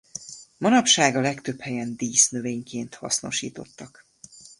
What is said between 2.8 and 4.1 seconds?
hasznosítottak.